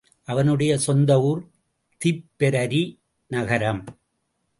[0.23, 1.41] அவனுடைய சொந்த ஊர்
[2.05, 2.99] திப்பெரரி
[3.27, 3.83] நகரம்.